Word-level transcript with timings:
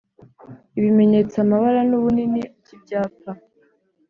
Ibimenyetso, 0.77 1.35
amabara 1.43 1.81
n’ubunini 1.89 2.41
by’ibyapa 2.61 3.31